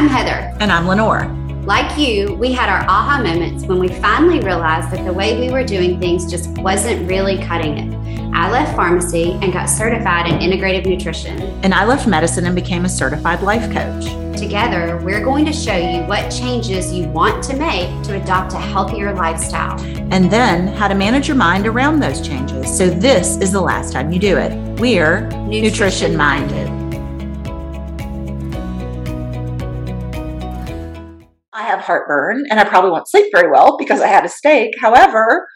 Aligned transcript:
I'm 0.00 0.08
Heather. 0.08 0.56
And 0.60 0.72
I'm 0.72 0.88
Lenore. 0.88 1.26
Like 1.66 1.98
you, 1.98 2.32
we 2.36 2.52
had 2.52 2.70
our 2.70 2.88
aha 2.88 3.22
moments 3.22 3.64
when 3.64 3.78
we 3.78 3.88
finally 3.88 4.40
realized 4.40 4.90
that 4.92 5.04
the 5.04 5.12
way 5.12 5.38
we 5.38 5.52
were 5.52 5.62
doing 5.62 6.00
things 6.00 6.24
just 6.30 6.48
wasn't 6.56 7.06
really 7.06 7.36
cutting 7.36 7.76
it. 7.76 8.34
I 8.34 8.50
left 8.50 8.74
pharmacy 8.74 9.32
and 9.42 9.52
got 9.52 9.66
certified 9.66 10.26
in 10.26 10.38
integrative 10.38 10.86
nutrition. 10.86 11.38
And 11.62 11.74
I 11.74 11.84
left 11.84 12.06
medicine 12.06 12.46
and 12.46 12.54
became 12.54 12.86
a 12.86 12.88
certified 12.88 13.42
life 13.42 13.70
coach. 13.70 14.06
Together, 14.40 14.98
we're 15.04 15.22
going 15.22 15.44
to 15.44 15.52
show 15.52 15.76
you 15.76 16.00
what 16.04 16.30
changes 16.30 16.90
you 16.94 17.06
want 17.08 17.44
to 17.44 17.56
make 17.58 17.90
to 18.04 18.18
adopt 18.18 18.54
a 18.54 18.58
healthier 18.58 19.12
lifestyle. 19.12 19.78
And 20.10 20.30
then 20.30 20.68
how 20.68 20.88
to 20.88 20.94
manage 20.94 21.28
your 21.28 21.36
mind 21.36 21.66
around 21.66 22.00
those 22.00 22.26
changes 22.26 22.74
so 22.74 22.88
this 22.88 23.36
is 23.36 23.52
the 23.52 23.60
last 23.60 23.92
time 23.92 24.10
you 24.10 24.18
do 24.18 24.38
it. 24.38 24.80
We're 24.80 25.28
nutrition 25.28 26.16
minded. 26.16 26.79
Have 31.70 31.80
heartburn 31.80 32.44
and 32.50 32.60
I 32.60 32.64
probably 32.64 32.90
won't 32.90 33.08
sleep 33.08 33.26
very 33.34 33.50
well 33.50 33.76
because 33.78 34.00
I 34.00 34.06
had 34.08 34.24
a 34.24 34.28
steak. 34.28 34.72
However, 34.80 35.46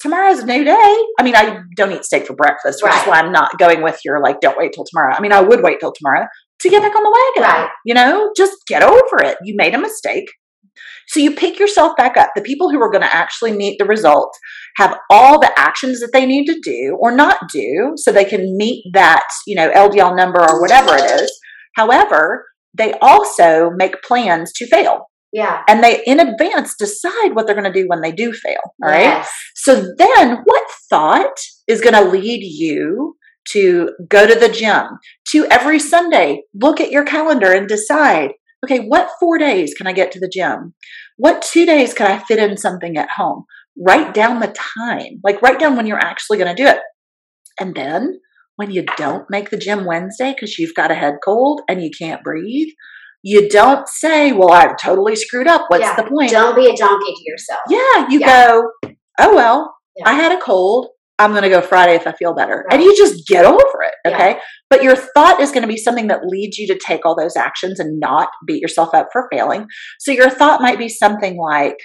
tomorrow's 0.00 0.40
a 0.40 0.46
new 0.46 0.64
day. 0.64 0.96
I 1.18 1.22
mean, 1.22 1.36
I 1.36 1.60
don't 1.76 1.92
eat 1.92 2.04
steak 2.04 2.26
for 2.26 2.34
breakfast, 2.34 2.80
which 2.82 2.92
Right. 2.92 3.02
is 3.02 3.08
why 3.08 3.18
I'm 3.20 3.32
not 3.32 3.58
going 3.58 3.82
with 3.82 4.00
your 4.04 4.20
like, 4.20 4.40
don't 4.40 4.58
wait 4.58 4.72
till 4.72 4.84
tomorrow. 4.84 5.14
I 5.16 5.20
mean, 5.20 5.32
I 5.32 5.40
would 5.40 5.62
wait 5.62 5.80
till 5.80 5.92
tomorrow 5.92 6.26
to 6.60 6.68
get 6.68 6.82
back 6.82 6.94
on 6.94 7.02
the 7.02 7.32
wagon. 7.36 7.50
Right. 7.50 7.70
You 7.84 7.94
know, 7.94 8.30
just 8.36 8.54
get 8.66 8.82
over 8.82 9.22
it. 9.22 9.38
You 9.42 9.54
made 9.56 9.74
a 9.74 9.78
mistake. 9.78 10.26
So 11.08 11.20
you 11.20 11.30
pick 11.34 11.58
yourself 11.58 11.96
back 11.96 12.16
up. 12.16 12.30
The 12.34 12.42
people 12.42 12.70
who 12.70 12.80
are 12.82 12.90
going 12.90 13.02
to 13.02 13.14
actually 13.14 13.52
meet 13.52 13.78
the 13.78 13.84
result 13.84 14.36
have 14.76 14.98
all 15.10 15.38
the 15.40 15.52
actions 15.56 16.00
that 16.00 16.10
they 16.12 16.26
need 16.26 16.46
to 16.46 16.60
do 16.62 16.98
or 17.00 17.14
not 17.14 17.48
do 17.52 17.92
so 17.96 18.10
they 18.10 18.24
can 18.24 18.56
meet 18.56 18.84
that, 18.92 19.24
you 19.46 19.56
know, 19.56 19.70
LDL 19.70 20.16
number 20.16 20.40
or 20.40 20.60
whatever 20.60 20.96
it 20.96 21.20
is. 21.22 21.30
However, 21.76 22.46
they 22.74 22.92
also 23.00 23.70
make 23.76 24.02
plans 24.02 24.52
to 24.54 24.66
fail 24.66 25.06
Yeah. 25.36 25.62
and 25.68 25.84
they 25.84 26.02
in 26.06 26.18
advance 26.18 26.74
decide 26.78 27.34
what 27.34 27.46
they're 27.46 27.54
going 27.54 27.70
to 27.70 27.80
do 27.82 27.86
when 27.88 28.00
they 28.00 28.10
do 28.10 28.32
fail. 28.32 28.56
All 28.82 28.88
right. 28.88 29.02
Yes. 29.02 29.30
So 29.54 29.92
then 29.98 30.38
what 30.44 30.64
thought 30.88 31.38
is 31.68 31.82
going 31.82 31.92
to 31.92 32.10
lead 32.10 32.42
you 32.42 33.16
to 33.50 33.90
go 34.08 34.26
to 34.26 34.34
the 34.34 34.48
gym, 34.48 34.84
to 35.28 35.44
every 35.50 35.78
Sunday 35.78 36.44
look 36.54 36.80
at 36.80 36.90
your 36.90 37.04
calendar 37.04 37.52
and 37.52 37.68
decide, 37.68 38.30
okay, 38.64 38.78
what 38.86 39.10
four 39.20 39.36
days 39.36 39.74
can 39.74 39.86
I 39.86 39.92
get 39.92 40.10
to 40.12 40.20
the 40.20 40.32
gym? 40.32 40.72
What 41.18 41.42
two 41.42 41.66
days 41.66 41.92
can 41.92 42.10
I 42.10 42.18
fit 42.24 42.38
in 42.38 42.56
something 42.56 42.96
at 42.96 43.10
home? 43.10 43.44
Write 43.78 44.14
down 44.14 44.40
the 44.40 44.56
time, 44.78 45.20
like 45.22 45.42
write 45.42 45.60
down 45.60 45.76
when 45.76 45.86
you're 45.86 45.98
actually 45.98 46.38
going 46.38 46.56
to 46.56 46.62
do 46.62 46.66
it. 46.66 46.80
And 47.60 47.74
then 47.74 48.20
when 48.56 48.70
you 48.70 48.86
don't 48.96 49.28
make 49.28 49.50
the 49.50 49.58
gym 49.58 49.84
Wednesday 49.84 50.32
because 50.32 50.58
you've 50.58 50.74
got 50.74 50.90
a 50.90 50.94
head 50.94 51.16
cold 51.22 51.60
and 51.68 51.82
you 51.82 51.90
can't 51.96 52.24
breathe, 52.24 52.72
you 53.28 53.48
don't 53.48 53.88
say, 53.88 54.30
well, 54.30 54.52
I've 54.52 54.76
totally 54.76 55.16
screwed 55.16 55.48
up. 55.48 55.62
What's 55.66 55.82
Yeah. 55.82 55.96
the 55.96 56.04
point? 56.04 56.30
Don't 56.30 56.54
be 56.54 56.66
a 56.66 56.76
donkey 56.76 57.12
to 57.12 57.22
yourself. 57.24 57.58
Yeah, 57.68 58.06
you 58.08 58.20
Yeah. 58.20 58.46
go, 58.46 58.70
oh, 59.18 59.34
well, 59.34 59.74
Yeah. 59.96 60.08
I 60.08 60.12
had 60.12 60.30
a 60.30 60.40
cold. 60.40 60.90
I'm 61.18 61.32
going 61.32 61.42
to 61.42 61.48
go 61.48 61.60
Friday 61.60 61.96
if 61.96 62.06
I 62.06 62.12
feel 62.12 62.34
better. 62.34 62.64
And 62.70 62.80
you 62.80 62.96
just 62.96 63.26
get 63.26 63.44
over 63.44 63.82
it. 63.82 63.94
Yeah. 64.04 64.14
Okay. 64.14 64.38
But 64.70 64.84
your 64.84 64.94
thought 64.94 65.40
is 65.40 65.50
going 65.50 65.62
to 65.62 65.66
be 65.68 65.76
something 65.76 66.06
that 66.06 66.20
leads 66.24 66.56
you 66.58 66.68
to 66.68 66.78
take 66.78 67.04
all 67.04 67.16
those 67.16 67.34
actions 67.36 67.80
and 67.80 67.98
not 67.98 68.28
beat 68.46 68.60
yourself 68.62 68.94
up 68.94 69.08
for 69.12 69.26
failing. 69.32 69.66
So 69.98 70.12
your 70.12 70.30
thought 70.30 70.60
might 70.62 70.78
be 70.78 70.88
something 70.88 71.36
like, 71.36 71.78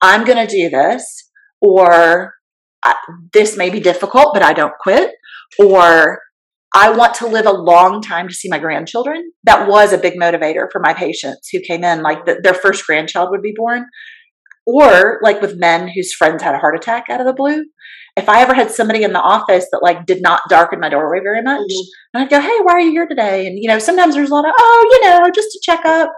I'm 0.00 0.24
going 0.24 0.46
to 0.46 0.50
do 0.50 0.70
this, 0.70 1.30
or 1.60 2.32
this 3.34 3.54
may 3.54 3.68
be 3.68 3.80
difficult, 3.80 4.32
but 4.32 4.42
I 4.42 4.54
don't 4.54 4.78
quit, 4.80 5.10
or 5.58 6.20
I 6.74 6.90
want 6.90 7.14
to 7.14 7.26
live 7.26 7.46
a 7.46 7.52
long 7.52 8.00
time 8.00 8.28
to 8.28 8.34
see 8.34 8.48
my 8.48 8.58
grandchildren. 8.58 9.32
That 9.44 9.68
was 9.68 9.92
a 9.92 9.98
big 9.98 10.14
motivator 10.14 10.68
for 10.70 10.80
my 10.80 10.94
patients 10.94 11.48
who 11.52 11.60
came 11.60 11.82
in, 11.82 12.02
like 12.02 12.24
the, 12.26 12.40
their 12.42 12.54
first 12.54 12.86
grandchild 12.86 13.30
would 13.30 13.42
be 13.42 13.54
born. 13.56 13.86
Or 14.66 15.18
like 15.22 15.40
with 15.40 15.58
men 15.58 15.88
whose 15.88 16.12
friends 16.14 16.42
had 16.42 16.54
a 16.54 16.58
heart 16.58 16.76
attack 16.76 17.06
out 17.10 17.20
of 17.20 17.26
the 17.26 17.32
blue. 17.32 17.64
If 18.16 18.28
I 18.28 18.40
ever 18.42 18.54
had 18.54 18.70
somebody 18.70 19.02
in 19.02 19.12
the 19.12 19.20
office 19.20 19.66
that 19.72 19.82
like 19.82 20.06
did 20.06 20.22
not 20.22 20.42
darken 20.48 20.78
my 20.80 20.88
doorway 20.88 21.20
very 21.22 21.42
much, 21.42 21.60
Mhm. 21.60 21.84
and 22.14 22.22
I'd 22.22 22.30
go, 22.30 22.40
Hey, 22.40 22.58
why 22.62 22.74
are 22.74 22.80
you 22.80 22.90
here 22.90 23.06
today? 23.06 23.46
And 23.46 23.58
you 23.58 23.68
know, 23.68 23.78
sometimes 23.78 24.14
there's 24.14 24.30
a 24.30 24.34
lot 24.34 24.44
of, 24.46 24.52
oh, 24.56 24.88
you 24.92 25.08
know, 25.08 25.30
just 25.34 25.48
to 25.52 25.60
check 25.62 25.84
up. 25.84 26.12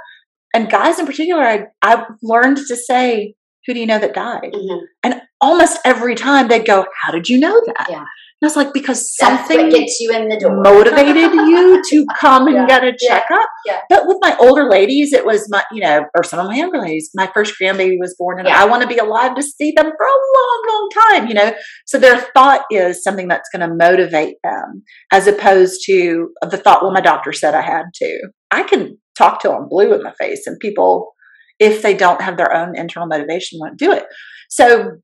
And 0.55 0.69
guys 0.71 0.99
in 0.99 1.07
particular, 1.07 1.43
I 1.43 1.67
I've 1.83 2.05
learned 2.23 2.59
to 2.59 2.77
say, 2.77 3.35
Who 3.67 3.75
do 3.75 3.81
you 3.81 3.87
know 3.87 3.99
that 3.99 4.15
died? 4.15 4.53
Mhm. 4.53 4.81
And 5.03 5.23
almost 5.41 5.79
every 5.85 6.15
time 6.15 6.49
they'd 6.49 6.67
go, 6.67 6.85
How 7.03 7.13
did 7.13 7.29
you 7.29 7.39
know 7.39 7.59
that? 7.67 7.87
Yeah. 7.89 8.05
And 8.43 8.49
I 8.49 8.51
was 8.51 8.57
like, 8.57 8.73
because 8.75 9.15
That's 9.21 9.47
something 9.49 9.69
gets 9.69 10.01
you 10.01 10.11
in 10.13 10.29
the 10.29 10.37
door. 10.37 10.61
motivated 10.65 11.33
you 11.33 11.81
to 11.81 12.07
come 12.21 12.49
and 12.49 12.57
Yeah. 12.57 12.67
get 12.67 12.83
a 12.83 12.93
checkup. 12.99 13.47
Yeah. 13.65 13.79
But 13.89 14.09
with 14.09 14.19
my 14.21 14.37
older 14.41 14.69
ladies, 14.69 15.13
it 15.13 15.25
was 15.25 15.47
my, 15.49 15.63
you 15.71 15.81
know, 15.81 16.07
or 16.17 16.25
some 16.25 16.41
of 16.41 16.47
my 16.47 16.57
younger 16.57 16.81
ladies, 16.81 17.11
my 17.15 17.31
first 17.33 17.55
grandbaby 17.61 17.99
was 18.01 18.17
born 18.19 18.41
and 18.41 18.49
Yeah. 18.49 18.61
I 18.61 18.65
want 18.65 18.83
to 18.83 18.89
be 18.89 18.97
alive 18.99 19.37
to 19.37 19.43
see 19.45 19.73
them 19.77 19.87
for 19.87 20.07
a 20.07 20.19
long, 20.37 20.63
long 20.69 20.89
time, 21.21 21.29
you 21.29 21.35
know? 21.35 21.55
So 21.87 22.01
their 22.01 22.19
thought 22.19 22.63
is 22.69 23.05
something 23.05 23.29
that's 23.29 23.49
going 23.55 23.69
to 23.69 23.73
motivate 23.73 24.39
them 24.43 24.83
as 25.13 25.29
opposed 25.29 25.83
to 25.87 26.31
the 26.51 26.57
thought, 26.57 26.83
well, 26.83 26.91
my 26.93 27.01
doctor 27.01 27.33
said 27.33 27.55
I 27.55 27.63
had 27.63 27.85
to. 27.95 28.19
I 28.51 28.65
can 28.65 28.99
talk 29.17 29.41
till 29.41 29.53
I'm 29.55 29.69
blue 29.69 29.95
in 29.95 30.03
the 30.03 30.15
face 30.19 30.49
and 30.49 30.59
people, 30.59 31.13
if 31.61 31.81
they 31.83 31.95
don't 31.95 32.21
have 32.21 32.37
their 32.37 32.53
own 32.53 32.77
internal 32.77 33.07
motivation, 33.07 33.61
won't 33.61 33.79
do 33.79 33.93
it. 33.93 34.05
So 34.51 34.97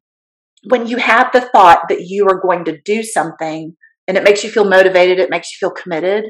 when 0.65 0.87
you 0.87 0.97
have 0.97 1.31
the 1.33 1.41
thought 1.41 1.81
that 1.89 2.03
you 2.03 2.27
are 2.29 2.41
going 2.41 2.65
to 2.65 2.81
do 2.85 3.03
something 3.03 3.77
and 4.07 4.17
it 4.17 4.25
makes 4.25 4.43
you 4.43 4.51
feel 4.51 4.69
motivated, 4.69 5.19
it 5.19 5.31
makes 5.31 5.49
you 5.53 5.57
feel 5.69 5.75
committed, 5.75 6.25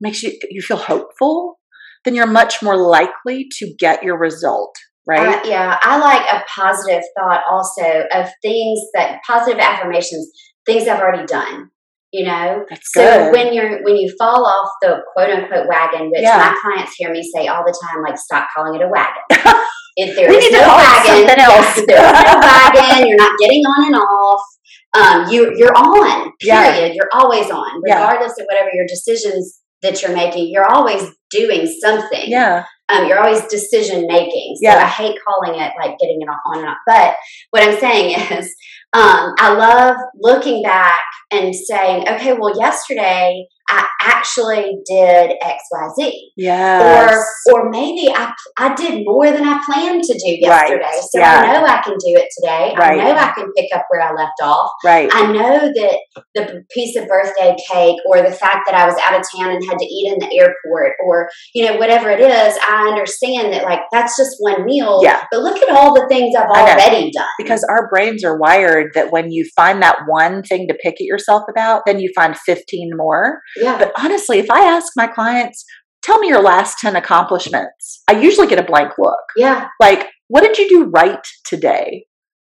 makes 0.00 0.22
you 0.22 0.32
you 0.50 0.62
feel 0.62 0.76
hopeful, 0.76 1.58
then 2.04 2.14
you're 2.14 2.26
much 2.26 2.62
more 2.62 2.76
likely 2.76 3.46
to 3.58 3.74
get 3.78 4.02
your 4.02 4.18
result, 4.18 4.74
right? 5.06 5.38
Uh, 5.44 5.48
yeah, 5.48 5.78
I 5.82 5.98
like 5.98 6.22
a 6.32 6.44
positive 6.48 7.02
thought 7.18 7.42
also 7.50 8.04
of 8.12 8.28
things 8.42 8.80
that 8.94 9.20
positive 9.26 9.58
affirmations, 9.60 10.30
things 10.66 10.88
I've 10.88 11.00
already 11.00 11.26
done. 11.26 11.70
You 12.12 12.26
know, 12.26 12.64
That's 12.70 12.92
so 12.92 13.02
good. 13.02 13.32
when 13.32 13.52
you're 13.52 13.82
when 13.82 13.96
you 13.96 14.14
fall 14.16 14.46
off 14.46 14.68
the 14.80 15.02
quote 15.14 15.30
unquote 15.30 15.66
wagon, 15.68 16.10
which 16.12 16.22
Yeah. 16.22 16.36
my 16.36 16.56
clients 16.62 16.94
hear 16.96 17.10
me 17.10 17.28
say 17.34 17.48
all 17.48 17.64
the 17.66 17.76
time, 17.82 18.02
like 18.04 18.16
stop 18.16 18.46
calling 18.54 18.80
it 18.80 18.84
a 18.84 18.88
wagon. 18.88 19.22
if 19.96 20.16
there 20.16 20.28
We 20.28 20.36
is 20.36 20.44
need 20.44 20.50
to 20.50 20.56
no 20.58 20.72
it 20.72 20.76
wagon, 20.76 21.06
something 21.06 21.38
yeah, 21.38 21.50
else. 21.50 21.78
if 21.78 21.86
there's 21.86 22.12
no 22.12 22.38
wagon, 22.40 23.06
you're 23.08 23.16
not 23.16 23.32
getting 23.40 23.62
on 23.62 23.86
and 23.86 23.96
off. 23.96 24.42
Um, 24.96 25.32
you 25.32 25.54
you're 25.56 25.76
on. 25.76 26.32
Yeah. 26.42 26.72
Period. 26.72 26.94
You're 26.94 27.10
always 27.14 27.50
on, 27.50 27.80
Yeah. 27.86 27.94
regardless 28.00 28.38
of 28.38 28.46
whatever 28.46 28.70
your 28.72 28.86
decisions 28.86 29.60
that 29.82 30.02
you're 30.02 30.14
making. 30.14 30.50
You're 30.50 30.70
always 30.70 31.02
doing 31.30 31.66
something 31.66 32.30
yeah, 32.30 32.64
um, 32.88 33.06
you're 33.06 33.18
always 33.18 33.44
decision 33.48 34.06
making. 34.06 34.54
So 34.62 34.68
Yeah. 34.70 34.76
I 34.76 34.86
hate 34.86 35.16
calling 35.26 35.60
it 35.60 35.72
like 35.80 35.98
getting 35.98 36.18
it 36.20 36.28
on 36.28 36.58
and 36.60 36.68
off. 36.68 36.76
But 36.86 37.16
what 37.50 37.62
I'm 37.62 37.78
saying 37.78 38.16
is, 38.38 38.54
um, 38.92 39.34
I 39.38 39.54
love 39.54 39.96
looking 40.20 40.62
back 40.62 41.02
and 41.32 41.54
saying, 41.54 42.08
okay, 42.08 42.32
well, 42.32 42.56
yesterday 42.58 43.46
I 43.68 43.86
actually 44.02 44.76
did 44.86 45.32
X, 45.42 45.62
Y, 45.72 45.88
Z. 45.98 46.32
yes. 46.36 47.24
Or, 47.48 47.54
or 47.64 47.70
maybe 47.70 48.12
I, 48.14 48.32
I 48.58 48.74
did 48.74 49.02
more 49.04 49.30
than 49.30 49.42
I 49.44 49.60
planned 49.64 50.02
to 50.02 50.12
do 50.14 50.48
Right. 50.48 50.68
yesterday. 50.70 51.00
So 51.10 51.18
Yeah. 51.20 51.40
I 51.40 51.52
know 51.52 51.64
I 51.66 51.80
can 51.82 51.94
do 51.94 52.12
it 52.20 52.28
today. 52.38 52.74
Right. 52.76 53.00
I 53.00 53.04
know 53.04 53.16
I 53.18 53.32
can 53.32 53.50
pick 53.56 53.68
up 53.74 53.84
where 53.88 54.02
I 54.02 54.12
left 54.12 54.40
off. 54.42 54.70
right. 54.84 55.08
I 55.12 55.32
know 55.32 55.58
that 55.74 55.98
the 56.34 56.62
piece 56.72 56.96
of 56.96 57.08
birthday 57.08 57.56
cake 57.72 57.96
or 58.06 58.18
the 58.22 58.30
fact 58.32 58.60
that 58.66 58.74
I 58.74 58.86
was 58.86 58.96
out 59.06 59.18
of 59.18 59.24
town 59.36 59.54
and 59.54 59.64
had 59.64 59.78
to 59.78 59.84
eat 59.84 60.12
in 60.12 60.18
the 60.18 60.38
airport 60.38 60.92
or, 61.04 61.28
you 61.54 61.64
know, 61.66 61.76
whatever 61.78 62.10
it 62.10 62.20
is, 62.20 62.58
I 62.60 62.88
understand 62.88 63.52
that 63.54 63.64
like 63.64 63.80
that's 63.92 64.16
just 64.16 64.36
one 64.40 64.64
meal. 64.66 65.00
Yeah. 65.02 65.24
But 65.30 65.40
look 65.40 65.56
at 65.62 65.70
all 65.74 65.94
the 65.94 66.06
things 66.08 66.34
I've 66.36 66.48
already 66.50 67.10
done. 67.10 67.26
because 67.38 67.64
our 67.64 67.88
brains 67.88 68.22
are 68.24 68.36
wired 68.38 68.92
that 68.94 69.10
when 69.10 69.30
you 69.32 69.48
find 69.56 69.82
that 69.82 70.00
one 70.06 70.42
thing 70.42 70.68
to 70.68 70.74
pick 70.82 70.94
at 70.94 71.00
yourself 71.06 71.42
about, 71.48 71.82
then 71.86 71.98
you 71.98 72.10
find 72.14 72.36
15 72.36 72.90
more. 72.96 73.40
Yeah. 73.56 73.78
But 73.78 73.92
honestly, 73.98 74.38
if 74.38 74.50
I 74.50 74.60
ask 74.64 74.92
my 74.96 75.06
clients, 75.06 75.64
tell 76.02 76.18
me 76.18 76.28
your 76.28 76.42
last 76.42 76.78
10 76.80 76.96
accomplishments, 76.96 78.02
I 78.08 78.20
usually 78.20 78.46
get 78.46 78.58
a 78.58 78.62
blank 78.62 78.92
look. 78.98 79.18
yeah. 79.36 79.68
Like, 79.80 80.08
what 80.28 80.42
did 80.42 80.58
you 80.58 80.68
do 80.68 80.84
right 80.90 81.24
today? 81.46 82.06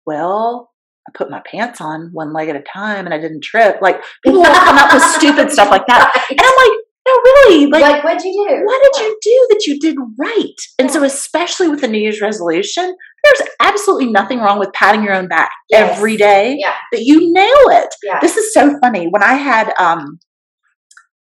Well, 0.06 0.72
I 1.08 1.12
put 1.18 1.30
my 1.30 1.42
pants 1.50 1.82
on 1.82 2.10
one 2.14 2.34
leg 2.34 2.50
at 2.50 2.56
a 2.56 2.62
time 2.62 3.06
and 3.06 3.14
I 3.14 3.20
didn't 3.20 3.42
trip. 3.44 3.78
Like, 3.82 4.02
people 4.24 4.42
will 4.42 4.54
come 4.54 4.78
up 4.78 4.94
with 4.94 5.04
stupid 5.18 5.52
stuff 5.52 5.70
like 5.72 5.86
that. 5.88 6.26
And 6.30 6.40
I'm 6.40 6.46
like, 6.58 6.80
no, 7.08 7.14
really? 7.14 7.66
Like, 7.68 7.82
Like, 7.82 8.04
what'd 8.04 8.24
you 8.24 8.32
do? 8.50 8.66
what 8.66 8.82
did 8.94 9.04
you 9.04 9.18
do 9.22 9.48
that 9.52 9.64
you 9.68 9.80
did 9.80 9.96
right? 10.18 10.56
And 10.80 10.90
so, 10.90 11.04
especially 11.04 11.68
with 11.68 11.82
the 11.82 11.88
New 11.88 12.00
Year's 12.00 12.20
resolution, 12.22 12.96
there's 13.24 13.50
absolutely 13.60 14.12
nothing 14.12 14.40
wrong 14.40 14.58
with 14.58 14.74
patting 14.74 15.04
your 15.04 15.14
own 15.14 15.28
back 15.28 15.52
Yes. 15.70 15.96
every 15.98 16.18
day 16.18 16.58
Yeah. 16.60 16.74
that 16.92 17.02
you 17.04 17.32
nail 17.32 17.54
it. 17.80 17.90
Yeah. 18.04 18.20
This 18.22 18.38
is 18.38 18.52
so 18.54 18.76
funny. 18.80 19.08
When 19.08 19.22
I 19.22 19.36
had 19.36 19.72
um 19.80 20.20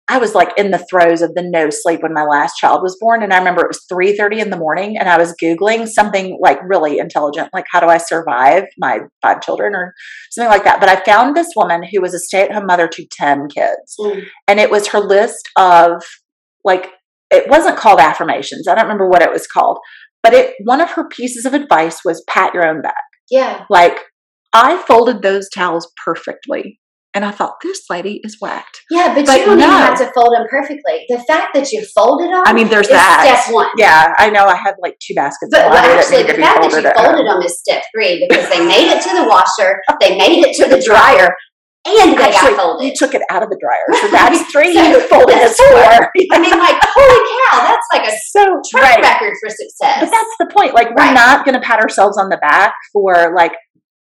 I 0.08 0.18
was 0.18 0.34
like 0.36 0.50
in 0.56 0.70
the 0.70 0.84
throes 0.88 1.20
of 1.20 1.34
the 1.34 1.42
no 1.42 1.68
sleep 1.70 2.02
when 2.02 2.14
my 2.14 2.22
last 2.22 2.56
child 2.56 2.80
was 2.82 2.96
born 3.00 3.22
and 3.22 3.32
I 3.32 3.38
remember 3.38 3.62
it 3.62 3.68
was 3.68 3.84
3:30 3.92 4.40
in 4.40 4.50
the 4.50 4.56
morning 4.56 4.96
and 4.98 5.08
I 5.08 5.18
was 5.18 5.34
googling 5.42 5.88
something 5.88 6.38
like 6.40 6.58
really 6.64 6.98
intelligent 6.98 7.48
like 7.52 7.64
how 7.70 7.80
do 7.80 7.86
I 7.86 7.98
survive 7.98 8.64
my 8.78 9.00
five 9.22 9.40
children 9.40 9.74
or 9.74 9.94
something 10.30 10.50
like 10.50 10.64
that. 10.64 10.78
But 10.78 10.88
I 10.88 11.02
found 11.04 11.36
this 11.36 11.48
woman 11.56 11.82
who 11.82 12.00
was 12.00 12.14
a 12.14 12.20
stay-at-home 12.20 12.66
mother 12.66 12.88
to 12.88 13.06
10 13.10 13.48
kids 13.48 13.96
Mm. 13.98 14.22
and 14.46 14.60
it 14.60 14.70
was 14.70 14.88
her 14.88 15.00
list 15.00 15.48
of 15.56 16.02
like 16.64 16.90
it 17.30 17.48
wasn't 17.48 17.76
called 17.76 17.98
affirmations. 17.98 18.68
I 18.68 18.74
don't 18.74 18.84
remember 18.84 19.08
what 19.08 19.22
it 19.22 19.32
was 19.32 19.48
called, 19.48 19.78
but 20.22 20.32
it 20.32 20.54
one 20.64 20.80
of 20.80 20.90
her 20.90 21.08
pieces 21.08 21.44
of 21.44 21.54
advice 21.54 22.04
was 22.04 22.22
pat 22.28 22.54
your 22.54 22.66
own 22.66 22.80
back. 22.82 23.04
Yeah. 23.30 23.64
Like 23.68 23.98
I 24.52 24.80
folded 24.82 25.22
those 25.22 25.48
towels 25.52 25.92
perfectly. 26.04 26.78
And 27.16 27.24
I 27.24 27.30
thought, 27.32 27.56
this 27.64 27.80
lady 27.88 28.20
is 28.24 28.36
whacked. 28.44 28.76
Yeah, 28.90 29.14
but, 29.14 29.24
But 29.24 29.40
you 29.40 29.46
don't 29.46 29.56
no. 29.58 29.64
even 29.64 29.78
have 29.88 29.96
to 30.04 30.12
fold 30.12 30.36
them 30.36 30.44
perfectly. 30.50 31.08
The 31.08 31.24
fact 31.24 31.54
that 31.56 31.72
you 31.72 31.80
folded 31.96 32.28
them 32.28 32.42
I 32.44 32.52
mean, 32.52 32.68
there's 32.68 32.86
is 32.86 32.92
that. 32.92 33.24
step 33.24 33.54
one. 33.54 33.68
Yeah, 33.78 34.12
I 34.18 34.28
know. 34.28 34.44
I 34.44 34.54
had 34.54 34.74
like 34.84 34.98
two 35.00 35.14
baskets 35.16 35.48
But 35.50 35.64
of 35.64 35.72
well, 35.72 35.80
laundry 35.80 35.96
that 35.96 36.04
actually, 36.04 36.22
the 36.28 36.36
fact 36.44 36.60
that 36.60 36.72
you 36.76 36.92
folded 36.92 37.24
them 37.24 37.40
is 37.40 37.56
step 37.58 37.80
three 37.88 38.20
because 38.28 38.44
they 38.52 38.60
made 38.60 38.92
it 38.92 39.00
to 39.00 39.10
the 39.16 39.24
washer, 39.24 39.80
they 39.98 40.12
made 40.20 40.44
it 40.44 40.52
to 40.60 40.68
the 40.68 40.76
dryer, 40.84 41.32
and 41.88 42.18
they 42.20 42.28
Actually, 42.28 42.52
got 42.52 42.60
folded. 42.60 42.84
you 42.84 42.92
took 42.92 43.14
it 43.16 43.22
out 43.32 43.40
of 43.42 43.48
the 43.48 43.56
dryer, 43.64 43.88
so 44.04 44.12
that's 44.12 44.44
three. 44.52 44.76
So 44.76 44.82
you 44.84 45.00
folded 45.08 45.40
that's 45.40 45.56
four. 45.56 46.12
I 46.36 46.36
mean, 46.36 46.52
like, 46.60 46.76
holy 46.84 47.20
cow, 47.48 47.64
that's 47.64 47.88
like 47.96 48.04
a 48.12 48.14
so 48.28 48.44
track 48.68 49.00
right. 49.00 49.16
record 49.16 49.32
for 49.40 49.48
success. 49.48 50.04
But 50.04 50.12
that's 50.12 50.34
the 50.36 50.52
point. 50.52 50.74
Like, 50.76 50.92
we're 50.92 51.00
Right. 51.08 51.16
not 51.16 51.46
going 51.48 51.56
to 51.56 51.64
pat 51.64 51.80
ourselves 51.80 52.18
on 52.20 52.28
the 52.28 52.36
back 52.44 52.74
for 52.92 53.32
like, 53.34 53.52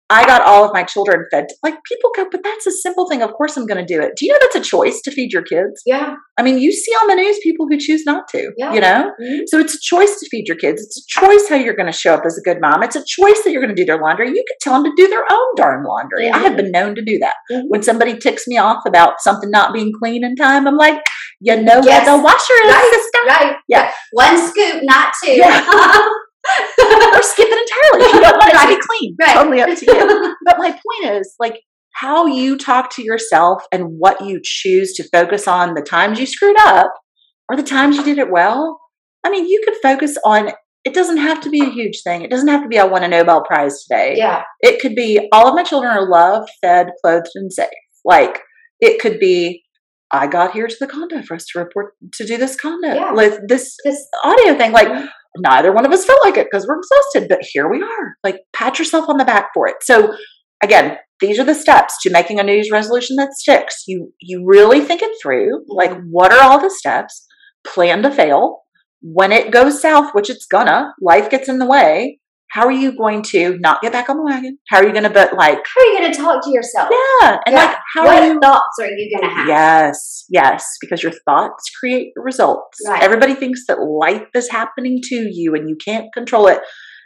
I 0.09 0.25
got 0.25 0.43
all 0.43 0.65
of 0.65 0.73
my 0.73 0.85
children 0.85 1.25
fed. 1.33 1.47
Like, 1.65 1.75
people 1.85 2.11
go, 2.15 2.27
but 2.31 2.41
that's 2.45 2.67
a 2.67 2.71
simple 2.71 3.09
thing. 3.09 3.23
Of 3.23 3.33
course, 3.33 3.57
I'm 3.57 3.67
going 3.67 3.85
to 3.85 3.95
do 3.95 4.01
it. 4.01 4.13
Do 4.17 4.25
you 4.25 4.33
know 4.33 4.39
that's 4.41 4.55
a 4.57 4.61
choice 4.61 5.01
to 5.03 5.11
feed 5.11 5.33
your 5.33 5.43
kids? 5.43 5.83
yeah. 5.85 6.15
I 6.39 6.43
mean, 6.43 6.59
you 6.59 6.71
see 6.71 6.93
on 6.93 7.09
the 7.09 7.15
news 7.15 7.39
people 7.43 7.67
who 7.67 7.79
choose 7.79 8.05
not 8.05 8.29
to. 8.29 8.53
Yeah. 8.59 8.75
You 8.75 8.81
know, 8.83 9.11
Mhm. 9.23 9.41
so 9.47 9.59
it's 9.59 9.75
a 9.75 9.79
choice 9.81 10.21
to 10.21 10.29
feed 10.31 10.47
your 10.49 10.57
kids. 10.59 10.83
It's 10.83 10.99
a 10.99 11.21
choice 11.21 11.49
how 11.49 11.57
you're 11.57 11.75
going 11.75 11.91
to 11.91 11.99
show 11.99 12.13
up 12.13 12.25
as 12.27 12.37
a 12.37 12.43
good 12.43 12.61
mom. 12.61 12.83
It's 12.83 12.95
a 12.95 13.03
choice 13.07 13.43
that 13.43 13.53
you're 13.53 13.63
going 13.63 13.75
to 13.75 13.83
do 13.83 13.87
their 13.87 13.99
laundry. 13.99 14.29
You 14.29 14.45
could 14.47 14.59
tell 14.61 14.75
them 14.75 14.85
to 14.85 14.93
do 15.03 15.09
their 15.09 15.25
own 15.33 15.55
darn 15.57 15.83
laundry. 15.85 16.29
I 16.29 16.39
Mhm. 16.39 16.43
have 16.43 16.57
been 16.59 16.71
known 16.71 16.95
to 16.95 17.03
do 17.03 17.19
that. 17.21 17.37
Mhm. 17.51 17.63
When 17.69 17.83
somebody 17.83 18.19
ticks 18.19 18.47
me 18.47 18.59
off 18.59 18.83
about 18.87 19.23
something 19.23 19.51
not 19.51 19.73
being 19.73 19.93
clean 19.99 20.25
in 20.25 20.37
time, 20.37 20.69
I'm 20.69 20.77
like, 20.77 21.03
you 21.41 21.57
know 21.57 21.81
Yes. 21.83 22.07
where 22.07 22.17
the 22.19 22.23
washer 22.23 22.55
is, 22.67 22.71
Right. 22.75 22.91
sister. 22.93 23.19
Right. 23.27 23.57
Yeah. 23.67 23.91
One 24.13 24.37
scoop, 24.37 24.83
not 24.83 25.15
two. 25.25 25.33
Yeah. 25.33 25.65
or 27.17 27.23
skip 27.23 27.49
it 27.51 27.69
entirely 27.69 28.13
you 28.15 28.21
don't 28.21 28.37
want 28.39 28.53
it 28.55 28.59
to 28.61 28.69
be 28.77 28.87
clean. 28.89 29.17
Right. 29.21 29.35
Totally 29.35 29.61
up 29.61 29.79
to 29.79 29.87
you. 29.87 30.35
But 30.45 30.59
my 30.59 30.71
point 30.71 31.17
is, 31.17 31.35
like, 31.41 31.61
how 31.95 32.27
you 32.27 32.57
talk 32.59 32.91
to 32.97 33.03
yourself 33.03 33.63
and 33.73 33.85
what 33.99 34.25
you 34.25 34.41
choose 34.43 34.93
to 34.95 35.09
focus 35.11 35.49
on 35.49 35.75
the 35.75 35.83
times 35.83 36.21
you 36.21 36.27
screwed 36.27 36.59
up 36.61 36.93
or 37.51 37.57
the 37.57 37.63
times 37.63 37.97
you 37.97 38.05
did 38.05 38.19
it 38.19 38.31
well. 38.31 38.79
I 39.25 39.31
mean, 39.31 39.47
you 39.47 39.63
could 39.65 39.77
focus 39.83 40.17
on 40.25 40.51
it 40.85 40.95
doesn't 40.95 41.17
have 41.17 41.41
to 41.41 41.51
be 41.51 41.61
a 41.63 41.69
huge 41.71 42.03
thing. 42.05 42.23
It 42.23 42.31
doesn't 42.31 42.47
have 42.47 42.63
to 42.63 42.69
be 42.69 42.79
I 42.79 42.85
won 42.85 43.03
a 43.03 43.09
Nobel 43.09 43.43
Prize 43.45 43.83
today. 43.83 44.15
yeah. 44.17 44.43
It 44.61 44.81
could 44.81 44.95
be 44.95 45.29
all 45.33 45.49
of 45.49 45.55
my 45.57 45.65
children 45.65 45.91
are 45.91 46.09
loved, 46.09 46.49
fed, 46.63 46.89
clothed, 47.03 47.31
and 47.35 47.53
safe. 47.53 47.69
Like 48.05 48.41
it 48.81 49.01
could 49.01 49.19
be 49.19 49.63
I 50.13 50.29
got 50.29 50.53
here 50.53 50.69
to 50.69 50.77
the 50.79 50.87
condo 50.87 51.23
for 51.23 51.35
us 51.35 51.45
to 51.53 51.59
report 51.59 51.95
to 52.13 52.25
do 52.25 52.37
this 52.37 52.55
condo. 52.55 52.95
Yeah. 52.95 53.11
Like 53.11 53.33
this 53.49 53.75
This, 53.85 54.07
audio 54.23 54.55
thing. 54.57 54.71
Like 54.71 54.87
Mhm. 54.89 55.09
Neither 55.39 55.73
one 55.73 55.87
of 55.87 55.93
us 55.93 56.05
felt 56.05 56.21
like 56.25 56.37
it 56.37 56.49
because 56.51 56.67
we're 56.67 56.79
exhausted, 56.79 57.29
but 57.29 57.41
here 57.43 57.69
we 57.69 57.83
are. 57.83 58.17
Like 58.23 58.41
pat 58.53 58.79
yourself 58.79 59.09
on 59.09 59.17
the 59.17 59.25
back 59.25 59.49
for 59.55 59.69
it. 59.69 59.77
So 59.83 60.17
again, 60.63 60.99
these 61.21 61.39
are 61.39 61.45
the 61.45 61.55
steps 61.55 62.01
to 62.03 62.11
making 62.11 62.39
a 62.39 62.43
New 62.43 62.53
Year's 62.53 62.71
resolution 62.71 63.17
that 63.17 63.35
sticks. 63.35 63.85
You 63.87 64.13
you 64.21 64.45
really 64.47 64.81
think 64.81 65.03
it 65.03 65.17
through. 65.23 65.65
Like 65.69 65.91
mm-hmm. 65.91 66.09
what 66.11 66.33
are 66.33 66.43
all 66.43 66.61
the 66.61 66.71
steps? 66.71 67.27
Plan 67.67 68.03
to 68.03 68.11
fail. 68.11 68.61
When 69.03 69.33
it 69.33 69.53
goes 69.53 69.81
south, 69.81 70.15
which 70.15 70.31
it's 70.31 70.47
gonna, 70.47 70.93
life 71.01 71.31
gets 71.31 71.49
in 71.49 71.59
the 71.59 71.67
way. 71.67 72.19
How 72.57 72.65
are 72.65 72.73
you 72.73 72.97
going 72.97 73.21
to 73.35 73.59
not 73.59 73.83
get 73.83 73.93
back 73.93 74.09
on 74.09 74.17
the 74.17 74.23
wagon? 74.23 74.57
How 74.71 74.79
are 74.79 74.87
you 74.87 74.93
going 74.93 75.03
to, 75.05 75.11
but 75.11 75.35
like, 75.35 75.59
how 75.59 75.81
are 75.83 75.87
you 75.93 75.99
going 75.99 76.11
to 76.11 76.19
talk 76.19 76.43
to 76.43 76.51
yourself? 76.51 76.89
yeah, 76.91 77.37
and 77.45 77.55
Yeah. 77.55 77.65
like, 77.67 77.77
how 77.95 78.05
what 78.07 78.23
are 78.23 78.27
you? 78.33 78.41
thoughts 78.41 78.79
are 78.81 78.87
you 78.89 79.15
going 79.15 79.29
to 79.29 79.35
have? 79.37 79.47
Yes, 79.47 80.25
yes, 80.31 80.65
because 80.81 81.03
your 81.03 81.13
thoughts 81.27 81.69
create 81.79 82.13
your 82.17 82.25
results. 82.25 82.79
Right. 82.89 83.03
Everybody 83.03 83.35
thinks 83.35 83.67
that 83.69 83.79
life 83.83 84.29
is 84.35 84.49
happening 84.51 85.01
to 85.11 85.17
you 85.31 85.55
and 85.55 85.69
you 85.69 85.77
can't 85.85 86.07
control 86.15 86.47
it. 86.47 86.61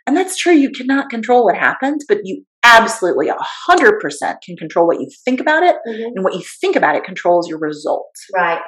And 0.06 0.16
that's 0.16 0.36
true. 0.36 0.52
You 0.52 0.70
cannot 0.70 1.10
control 1.10 1.44
what 1.44 1.56
happens, 1.56 2.04
but 2.08 2.18
you 2.22 2.44
absolutely 2.62 3.28
100% 3.28 4.34
can 4.44 4.56
control 4.56 4.86
what 4.86 5.00
you 5.00 5.08
think 5.24 5.40
about 5.40 5.64
it. 5.64 5.76
Mhm. 5.88 6.12
And 6.14 6.22
what 6.24 6.34
you 6.34 6.42
think 6.60 6.76
about 6.76 6.94
it 6.94 7.02
controls 7.02 7.48
your 7.48 7.58
results. 7.58 8.20
Right. 8.32 8.60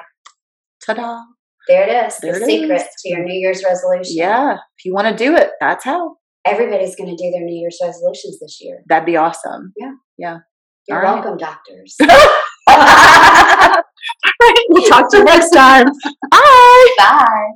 Ta 0.85 0.93
da. 0.95 1.19
There 1.69 1.87
it 1.87 2.07
is. 2.07 2.17
There 2.17 2.33
the 2.33 2.43
it 2.43 2.45
secret 2.45 2.81
is. 2.81 2.87
to 3.03 3.09
your 3.09 3.23
New 3.23 3.39
Year's 3.39 3.63
resolution. 3.63 4.15
Yeah. 4.17 4.55
If 4.77 4.83
you 4.83 4.93
want 4.93 5.07
to 5.07 5.15
do 5.15 5.33
it, 5.35 5.51
that's 5.61 5.85
how. 5.85 6.17
Everybody's 6.45 6.95
going 6.95 7.09
to 7.09 7.15
do 7.15 7.31
their 7.31 7.41
New 7.43 7.55
Year's 7.55 7.79
resolutions 7.81 8.39
this 8.39 8.59
year. 8.61 8.83
That'd 8.87 9.05
be 9.05 9.15
awesome. 9.17 9.73
Yeah. 9.77 9.93
Yeah. 10.17 10.39
You're 10.87 11.05
All 11.05 11.13
right. 11.15 11.23
welcome, 11.23 11.37
doctors. 11.37 11.95
we'll 14.69 14.89
talk 14.89 15.09
to 15.11 15.17
you 15.17 15.23
next 15.23 15.51
time. 15.51 15.85
Bye. 16.31 16.87
Bye. 16.97 17.51